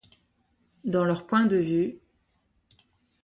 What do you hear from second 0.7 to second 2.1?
Dans leurs points de vue…